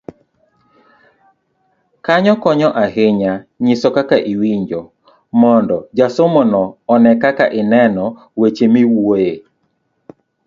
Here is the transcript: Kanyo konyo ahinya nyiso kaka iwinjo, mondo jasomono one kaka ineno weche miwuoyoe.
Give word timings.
Kanyo 2.05 2.33
konyo 2.43 2.69
ahinya 2.83 3.33
nyiso 3.63 3.87
kaka 3.95 4.17
iwinjo, 4.31 4.81
mondo 5.41 5.77
jasomono 5.97 6.61
one 6.93 7.11
kaka 7.23 7.45
ineno 7.61 8.05
weche 8.39 8.65
miwuoyoe. 8.73 9.31